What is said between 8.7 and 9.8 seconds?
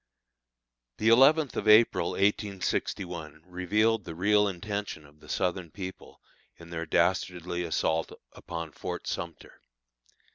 Fort Sumter.